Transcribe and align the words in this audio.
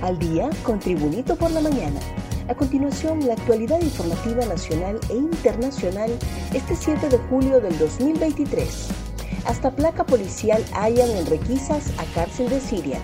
Al 0.00 0.16
día 0.16 0.48
con 0.62 0.78
Tribunito 0.78 1.34
por 1.34 1.50
la 1.50 1.60
mañana. 1.60 1.98
A 2.46 2.54
continuación, 2.54 3.26
la 3.26 3.32
actualidad 3.32 3.80
informativa 3.80 4.46
nacional 4.46 5.00
e 5.10 5.16
internacional 5.16 6.10
este 6.54 6.76
7 6.76 7.08
de 7.08 7.18
julio 7.28 7.60
del 7.60 7.76
2023. 7.78 8.88
Hasta 9.44 9.72
placa 9.72 10.04
policial 10.04 10.64
hallan 10.72 11.10
en 11.10 11.26
requisas 11.26 11.90
a 11.98 12.04
cárcel 12.14 12.48
de 12.48 12.60
Siria. 12.60 13.00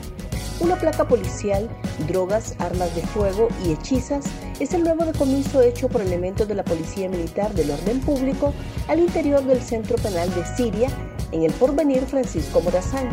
Una 0.61 0.77
placa 0.77 1.09
policial, 1.09 1.69
drogas, 2.07 2.55
armas 2.61 2.95
de 2.95 3.03
fuego 3.03 3.49
y 3.67 3.73
hechizas 3.73 4.25
es 4.61 4.73
el 4.73 4.85
nuevo 4.85 5.05
decomiso 5.05 5.63
hecho 5.63 5.89
por 5.89 6.01
elementos 6.01 6.47
de 6.47 6.55
la 6.55 6.65
Policía 6.65 7.09
Militar 7.09 7.53
del 7.55 7.73
Orden 7.73 8.01
Público 8.03 8.55
al 8.87 9.01
interior 9.01 9.43
del 9.43 9.61
Centro 9.61 9.97
Penal 9.97 10.33
de 10.33 10.47
Siria 10.57 10.89
en 11.33 11.43
el 11.43 11.53
porvenir 11.55 12.03
Francisco 12.07 12.61
Morazán. 12.61 13.09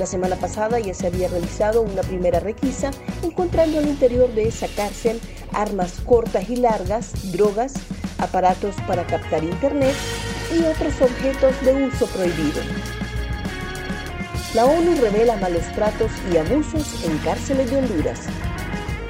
La 0.00 0.06
semana 0.06 0.36
pasada 0.36 0.80
ya 0.80 0.94
se 0.94 1.08
había 1.08 1.28
realizado 1.28 1.82
una 1.82 2.00
primera 2.00 2.40
requisa 2.40 2.90
encontrando 3.22 3.78
al 3.78 3.86
interior 3.86 4.32
de 4.32 4.48
esa 4.48 4.66
cárcel 4.68 5.20
armas 5.52 6.00
cortas 6.06 6.48
y 6.48 6.56
largas, 6.56 7.30
drogas, 7.32 7.74
aparatos 8.16 8.74
para 8.86 9.06
captar 9.06 9.44
internet 9.44 9.94
y 10.58 10.64
otros 10.64 10.94
objetos 11.02 11.54
de 11.66 11.84
uso 11.84 12.06
prohibido. 12.06 12.62
La 14.54 14.64
ONU 14.64 14.98
revela 15.02 15.36
malos 15.36 15.70
tratos 15.74 16.10
y 16.32 16.38
abusos 16.38 17.04
en 17.04 17.18
cárceles 17.18 17.70
de 17.70 17.76
Honduras. 17.76 18.20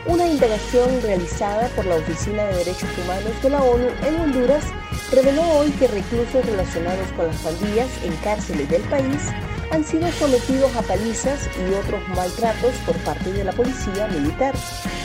Una 0.07 0.27
indagación 0.27 1.03
realizada 1.03 1.69
por 1.77 1.87
la 1.87 1.95
Oficina 1.99 2.43
de 2.47 2.57
Derechos 2.57 2.91
Humanos 2.99 3.41
de 3.41 3.51
la 3.51 3.63
ONU 3.63 3.87
en 4.09 4.21
Honduras 4.23 4.65
reveló 5.13 5.43
hoy 5.53 5.71
que 5.71 5.87
reclusos 5.87 6.45
relacionados 6.45 7.07
con 7.17 7.29
las 7.29 7.37
pandillas 7.37 7.89
en 8.03 8.17
cárceles 8.25 8.69
del 8.69 8.83
país 8.83 9.31
han 9.71 9.85
sido 9.85 10.11
sometidos 10.13 10.75
a 10.77 10.83
palizas 10.83 11.49
y 11.59 11.75
otros 11.75 12.01
maltratos 12.09 12.75
por 12.85 12.97
parte 12.99 13.33
de 13.33 13.45
la 13.45 13.53
policía 13.53 14.09
militar. 14.09 14.55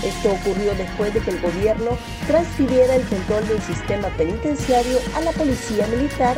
Esto 0.03 0.31
ocurrió 0.31 0.73
después 0.75 1.13
de 1.13 1.19
que 1.19 1.31
el 1.31 1.41
gobierno 1.41 1.91
transfiriera 2.27 2.95
el 2.95 3.03
control 3.03 3.47
del 3.47 3.61
sistema 3.61 4.09
penitenciario 4.17 4.97
a 5.15 5.21
la 5.21 5.31
policía 5.31 5.87
militar 5.87 6.37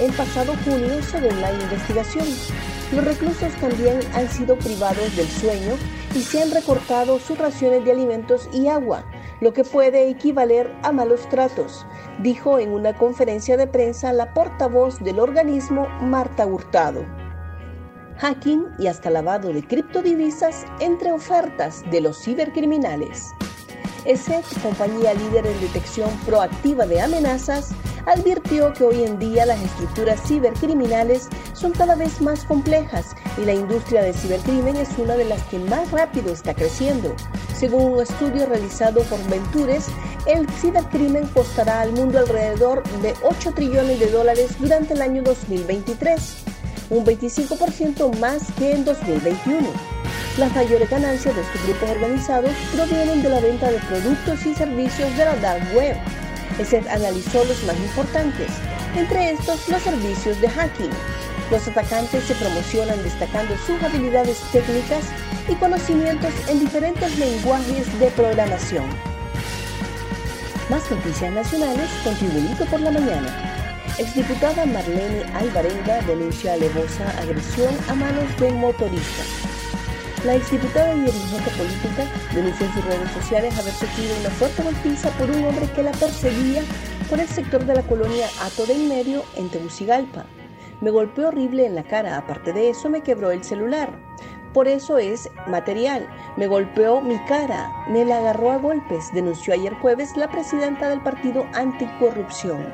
el 0.00 0.12
pasado 0.12 0.54
junio 0.64 1.02
según 1.02 1.40
la 1.40 1.52
investigación. 1.52 2.26
Los 2.92 3.04
reclusos 3.04 3.52
también 3.60 4.00
han 4.14 4.28
sido 4.28 4.56
privados 4.56 5.16
del 5.16 5.28
sueño 5.28 5.74
y 6.14 6.20
se 6.20 6.42
han 6.42 6.50
recortado 6.50 7.18
sus 7.18 7.38
raciones 7.38 7.84
de 7.84 7.92
alimentos 7.92 8.48
y 8.52 8.68
agua, 8.68 9.04
lo 9.40 9.52
que 9.52 9.64
puede 9.64 10.08
equivaler 10.08 10.72
a 10.82 10.92
malos 10.92 11.28
tratos, 11.28 11.86
dijo 12.20 12.58
en 12.58 12.70
una 12.70 12.94
conferencia 12.96 13.56
de 13.56 13.66
prensa 13.66 14.12
la 14.12 14.32
portavoz 14.32 15.00
del 15.00 15.18
organismo 15.18 15.88
Marta 16.00 16.46
Hurtado 16.46 17.23
hacking 18.18 18.66
y 18.78 18.86
hasta 18.86 19.10
lavado 19.10 19.52
de 19.52 19.66
criptodivisas 19.66 20.64
entre 20.80 21.12
ofertas 21.12 21.82
de 21.90 22.00
los 22.00 22.22
cibercriminales. 22.22 23.32
ESET, 24.04 24.44
compañía 24.62 25.14
líder 25.14 25.46
en 25.46 25.60
detección 25.60 26.10
proactiva 26.26 26.86
de 26.86 27.00
amenazas, 27.00 27.70
advirtió 28.06 28.72
que 28.74 28.84
hoy 28.84 29.02
en 29.02 29.18
día 29.18 29.46
las 29.46 29.62
estructuras 29.62 30.20
cibercriminales 30.26 31.28
son 31.54 31.72
cada 31.72 31.94
vez 31.94 32.20
más 32.20 32.44
complejas 32.44 33.16
y 33.38 33.46
la 33.46 33.54
industria 33.54 34.02
del 34.02 34.14
cibercrimen 34.14 34.76
es 34.76 34.90
una 34.98 35.16
de 35.16 35.24
las 35.24 35.42
que 35.44 35.58
más 35.58 35.90
rápido 35.90 36.32
está 36.32 36.54
creciendo. 36.54 37.14
Según 37.54 37.92
un 37.92 38.02
estudio 38.02 38.44
realizado 38.46 39.02
por 39.04 39.22
Ventures, 39.30 39.86
el 40.26 40.46
cibercrimen 40.60 41.26
costará 41.28 41.80
al 41.80 41.92
mundo 41.92 42.18
alrededor 42.18 42.82
de 43.00 43.14
8 43.22 43.52
trillones 43.52 43.98
de 43.98 44.10
dólares 44.10 44.54
durante 44.58 44.92
el 44.92 45.00
año 45.00 45.22
2023 45.22 46.53
un 46.90 47.04
25% 47.04 48.18
más 48.18 48.42
que 48.58 48.72
en 48.72 48.84
2021. 48.84 49.68
Las 50.38 50.54
mayores 50.54 50.90
ganancias 50.90 51.34
de 51.34 51.42
estos 51.42 51.62
grupos 51.66 51.90
organizados 51.90 52.50
provienen 52.74 53.22
de 53.22 53.28
la 53.28 53.40
venta 53.40 53.70
de 53.70 53.78
productos 53.80 54.44
y 54.46 54.54
servicios 54.54 55.16
de 55.16 55.24
la 55.24 55.36
dark 55.36 55.62
web. 55.74 55.96
ESET 56.58 56.86
analizó 56.88 57.44
los 57.44 57.62
más 57.64 57.76
importantes, 57.76 58.50
entre 58.96 59.32
estos 59.32 59.68
los 59.68 59.82
servicios 59.82 60.40
de 60.40 60.48
hacking. 60.48 60.90
Los 61.50 61.66
atacantes 61.68 62.24
se 62.24 62.34
promocionan 62.34 63.02
destacando 63.02 63.54
sus 63.66 63.82
habilidades 63.82 64.40
técnicas 64.52 65.04
y 65.48 65.54
conocimientos 65.54 66.32
en 66.48 66.60
diferentes 66.60 67.18
lenguajes 67.18 67.98
de 68.00 68.10
programación. 68.10 68.86
Más 70.70 70.90
noticias 70.90 71.32
nacionales 71.32 71.90
con 72.02 72.14
por 72.66 72.80
la 72.80 72.90
mañana. 72.90 73.53
Exdiputada 73.96 74.66
Marlene 74.66 75.22
Alvarenga 75.34 76.00
denunció 76.02 76.52
alevosa 76.52 77.08
agresión 77.20 77.72
a 77.88 77.94
manos 77.94 78.36
de 78.40 78.46
un 78.48 78.58
motorista. 78.58 79.22
La 80.24 80.34
exdiputada 80.34 80.94
y 80.94 81.00
dirigente 81.02 81.50
política 81.50 82.04
denunció 82.34 82.66
en 82.66 82.72
sus 82.72 82.84
redes 82.86 83.10
sociales 83.12 83.56
haber 83.56 83.72
sufrido 83.72 84.16
una 84.18 84.30
fuerte 84.30 84.64
golpiza 84.64 85.10
por 85.10 85.30
un 85.30 85.44
hombre 85.44 85.70
que 85.76 85.84
la 85.84 85.92
perseguía 85.92 86.62
por 87.08 87.20
el 87.20 87.28
sector 87.28 87.64
de 87.64 87.74
la 87.74 87.82
colonia 87.82 88.26
Ato 88.42 88.66
del 88.66 88.82
Medio 88.88 89.22
en 89.36 89.48
Tegucigalpa. 89.48 90.26
Me 90.80 90.90
golpeó 90.90 91.28
horrible 91.28 91.64
en 91.64 91.76
la 91.76 91.84
cara, 91.84 92.18
aparte 92.18 92.52
de 92.52 92.70
eso 92.70 92.90
me 92.90 93.02
quebró 93.02 93.30
el 93.30 93.44
celular. 93.44 93.96
Por 94.54 94.68
eso 94.68 94.98
es 94.98 95.28
material. 95.48 96.08
Me 96.36 96.46
golpeó 96.46 97.00
mi 97.00 97.18
cara, 97.24 97.72
me 97.88 98.04
la 98.04 98.18
agarró 98.18 98.52
a 98.52 98.58
golpes, 98.58 99.12
denunció 99.12 99.52
ayer 99.52 99.74
jueves 99.74 100.16
la 100.16 100.30
presidenta 100.30 100.88
del 100.88 101.02
partido 101.02 101.44
Anticorrupción. 101.54 102.64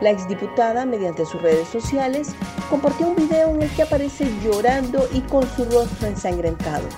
La 0.00 0.10
exdiputada, 0.10 0.84
mediante 0.84 1.24
sus 1.24 1.40
redes 1.40 1.68
sociales, 1.68 2.34
compartió 2.68 3.06
un 3.06 3.14
video 3.14 3.50
en 3.50 3.62
el 3.62 3.70
que 3.70 3.84
aparece 3.84 4.28
llorando 4.42 5.06
y 5.12 5.20
con 5.20 5.48
su 5.50 5.64
rostro 5.66 6.08
ensangrentado. 6.08 6.88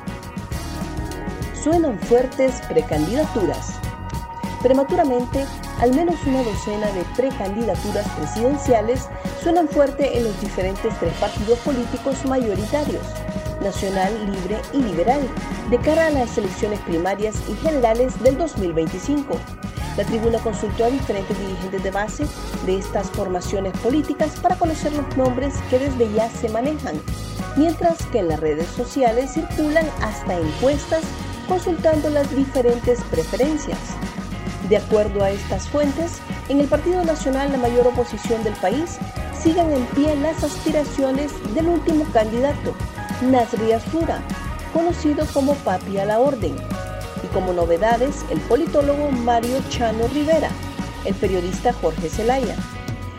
Suenan 1.62 1.98
fuertes 1.98 2.62
precandidaturas. 2.66 3.78
Prematuramente, 4.62 5.44
al 5.80 5.94
menos 5.94 6.16
una 6.26 6.42
docena 6.42 6.90
de 6.92 7.04
precandidaturas 7.14 8.08
presidenciales 8.16 9.06
suenan 9.42 9.68
fuerte 9.68 10.16
en 10.16 10.24
los 10.24 10.40
diferentes 10.40 10.98
tres 10.98 11.12
partidos 11.14 11.58
políticos 11.58 12.24
mayoritarios 12.24 13.02
nacional, 13.60 14.12
libre 14.30 14.60
y 14.72 14.78
liberal, 14.78 15.20
de 15.70 15.78
cara 15.78 16.06
a 16.06 16.10
las 16.10 16.36
elecciones 16.38 16.80
primarias 16.80 17.36
y 17.48 17.54
generales 17.56 18.20
del 18.22 18.36
2025. 18.38 19.38
La 19.96 20.04
tribuna 20.04 20.38
consultó 20.38 20.84
a 20.84 20.90
diferentes 20.90 21.38
dirigentes 21.38 21.82
de 21.82 21.90
base 21.90 22.26
de 22.64 22.78
estas 22.78 23.10
formaciones 23.10 23.76
políticas 23.78 24.38
para 24.40 24.56
conocer 24.56 24.92
los 24.92 25.16
nombres 25.16 25.54
que 25.68 25.78
desde 25.78 26.12
ya 26.12 26.30
se 26.30 26.48
manejan, 26.48 27.00
mientras 27.56 28.04
que 28.06 28.20
en 28.20 28.28
las 28.28 28.40
redes 28.40 28.68
sociales 28.68 29.32
circulan 29.32 29.86
hasta 30.02 30.38
encuestas 30.38 31.02
consultando 31.48 32.08
las 32.10 32.34
diferentes 32.34 33.02
preferencias. 33.10 33.78
De 34.68 34.76
acuerdo 34.76 35.24
a 35.24 35.30
estas 35.30 35.68
fuentes, 35.68 36.20
en 36.48 36.60
el 36.60 36.68
Partido 36.68 37.04
Nacional, 37.04 37.50
la 37.50 37.58
mayor 37.58 37.88
oposición 37.88 38.44
del 38.44 38.54
país, 38.54 38.98
siguen 39.42 39.72
en 39.72 39.84
pie 39.86 40.14
las 40.16 40.44
aspiraciones 40.44 41.32
del 41.54 41.66
último 41.66 42.04
candidato, 42.12 42.74
Nasri 43.22 43.72
Asura, 43.72 44.22
conocido 44.72 45.26
como 45.34 45.54
Papi 45.56 45.98
a 45.98 46.06
la 46.06 46.20
Orden, 46.20 46.56
y 47.22 47.26
como 47.34 47.52
novedades 47.52 48.24
el 48.30 48.40
politólogo 48.40 49.10
Mario 49.10 49.58
Chano 49.68 50.06
Rivera, 50.08 50.48
el 51.04 51.14
periodista 51.14 51.72
Jorge 51.74 52.08
Zelaya, 52.08 52.56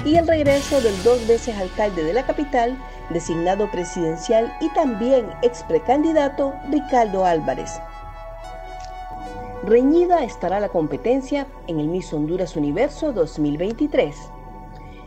y 0.04 0.16
el 0.16 0.28
regreso 0.28 0.82
del 0.82 1.04
dos 1.04 1.28
veces 1.28 1.56
alcalde 1.58 2.04
de 2.04 2.14
la 2.14 2.26
capital, 2.26 2.78
designado 3.12 3.70
presidencial 3.70 4.52
y 4.60 4.70
también 4.70 5.28
ex 5.44 5.64
precandidato 5.64 6.54
Ricardo 6.72 7.26
Álvarez. 7.26 7.80
Reñida 9.64 10.24
estará 10.24 10.60
la 10.60 10.70
competencia 10.70 11.46
en 11.68 11.80
el 11.80 11.88
Miss 11.88 12.12
Honduras 12.12 12.56
Universo 12.56 13.14
2023. 13.14 14.16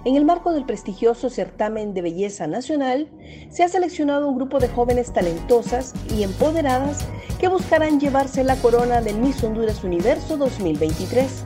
En 0.05 0.17
el 0.17 0.27
marco 0.27 0.53
del 0.53 0.67
prestigioso 0.67 1.31
certamen 1.31 1.95
de 1.95 2.03
belleza 2.03 2.47
nacional, 2.47 3.09
se 3.51 3.63
ha 3.63 3.69
seleccionado 3.69 4.29
un 4.29 4.37
grupo 4.37 4.59
de 4.59 4.69
jóvenes 4.69 5.15
talentosas 5.15 5.95
y 6.15 6.25
empoderadas 6.25 7.07
que 7.41 7.49
buscarán 7.49 7.99
llevarse 7.99 8.45
la 8.45 8.57
corona 8.57 9.01
del 9.01 9.17
Miss 9.17 9.43
Honduras 9.43 9.83
Universo 9.83 10.37
2023. 10.37 11.45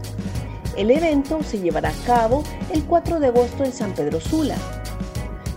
El 0.77 0.91
evento 0.91 1.41
se 1.45 1.61
llevará 1.61 1.91
a 1.91 2.05
cabo 2.05 2.43
el 2.73 2.85
4 2.85 3.21
de 3.21 3.29
agosto 3.29 3.63
en 3.63 3.73
San 3.73 3.95
Pedro 3.95 4.21
Sula. 4.21 4.57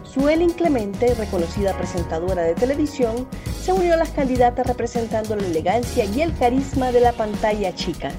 Suelen 0.04 0.51
Clemente, 0.51 1.15
reconocida 1.15 1.75
presentadora 1.75 2.44
de 2.44 2.54
televisión, 2.54 3.27
se 3.63 3.74
unió 3.74 3.95
a 3.95 3.97
las 3.97 4.09
candidatas 4.09 4.68
representando 4.68 5.36
la 5.36 5.47
elegancia 5.47 6.06
y 6.06 6.21
el 6.21 6.38
carisma 6.38 6.92
de 6.92 7.01
la 7.01 7.13
pantalla 7.13 7.74
chica. 7.74 8.12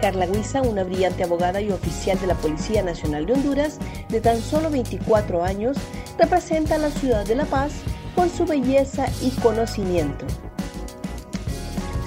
Carla 0.00 0.26
Guisa, 0.26 0.62
una 0.62 0.82
brillante 0.82 1.24
abogada 1.24 1.60
y 1.60 1.70
oficial 1.70 2.18
de 2.20 2.26
la 2.26 2.34
Policía 2.34 2.82
Nacional 2.82 3.26
de 3.26 3.34
Honduras, 3.34 3.78
de 4.10 4.20
tan 4.20 4.40
solo 4.40 4.70
24 4.70 5.44
años, 5.44 5.76
representa 6.18 6.74
a 6.74 6.78
la 6.78 6.90
ciudad 6.90 7.24
de 7.24 7.34
La 7.34 7.44
Paz 7.44 7.72
por 8.14 8.28
su 8.28 8.44
belleza 8.44 9.06
y 9.22 9.30
conocimiento. 9.40 10.26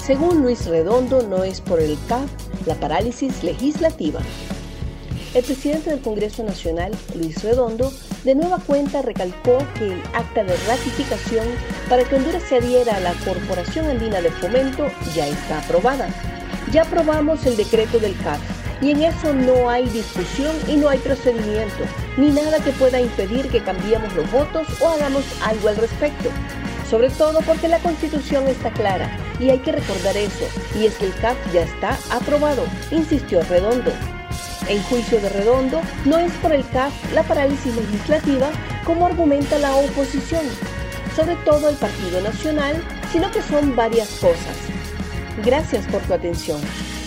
Según 0.05 0.41
Luis 0.41 0.65
Redondo, 0.65 1.23
no 1.23 1.43
es 1.43 1.61
por 1.61 1.79
el 1.79 1.97
CAF 2.07 2.29
la 2.65 2.75
parálisis 2.75 3.43
legislativa. 3.43 4.19
El 5.33 5.43
presidente 5.43 5.89
del 5.89 6.01
Congreso 6.01 6.43
Nacional, 6.43 6.91
Luis 7.15 7.41
Redondo, 7.41 7.91
de 8.23 8.35
nueva 8.35 8.59
cuenta 8.59 9.01
recalcó 9.01 9.57
que 9.77 9.93
el 9.93 10.01
acta 10.13 10.43
de 10.43 10.55
ratificación 10.67 11.47
para 11.89 12.03
que 12.03 12.15
Honduras 12.15 12.43
se 12.43 12.57
adhiera 12.57 12.97
a 12.97 12.99
la 12.99 13.13
Corporación 13.25 13.87
Andina 13.87 14.21
de 14.21 14.29
Fomento 14.29 14.87
ya 15.15 15.27
está 15.27 15.59
aprobada. 15.59 16.09
Ya 16.71 16.83
aprobamos 16.83 17.45
el 17.45 17.57
decreto 17.57 17.97
del 17.99 18.15
CAF 18.17 18.52
y 18.83 18.91
en 18.91 19.01
eso 19.01 19.33
no 19.33 19.69
hay 19.69 19.87
discusión 19.89 20.53
y 20.67 20.75
no 20.75 20.89
hay 20.89 20.99
procedimiento, 20.99 21.85
ni 22.17 22.29
nada 22.29 22.59
que 22.59 22.71
pueda 22.71 22.99
impedir 22.99 23.47
que 23.47 23.63
cambiemos 23.63 24.13
los 24.13 24.29
votos 24.29 24.67
o 24.81 24.89
hagamos 24.89 25.23
algo 25.41 25.69
al 25.69 25.77
respecto. 25.77 26.29
Sobre 26.89 27.09
todo 27.09 27.39
porque 27.41 27.69
la 27.69 27.79
constitución 27.79 28.45
está 28.47 28.71
clara 28.71 29.17
y 29.39 29.49
hay 29.49 29.59
que 29.59 29.71
recordar 29.71 30.17
eso, 30.17 30.45
y 30.77 30.85
es 30.85 30.95
que 30.95 31.05
el 31.05 31.15
CAF 31.15 31.37
ya 31.53 31.61
está 31.61 31.97
aprobado, 32.11 32.65
insistió 32.91 33.41
Redondo. 33.43 33.91
En 34.67 34.83
juicio 34.83 35.19
de 35.21 35.29
Redondo, 35.29 35.81
no 36.03 36.17
es 36.17 36.31
por 36.33 36.51
el 36.51 36.67
CAF 36.69 36.93
la 37.13 37.23
parálisis 37.23 37.73
legislativa 37.73 38.49
como 38.83 39.05
argumenta 39.05 39.57
la 39.59 39.75
oposición, 39.75 40.43
sobre 41.15 41.35
todo 41.37 41.69
el 41.69 41.75
Partido 41.77 42.19
Nacional, 42.21 42.83
sino 43.13 43.31
que 43.31 43.41
son 43.41 43.75
varias 43.77 44.09
cosas. 44.19 44.57
Gracias 45.43 45.85
por 45.87 46.01
tu 46.01 46.13
atención. 46.13 46.59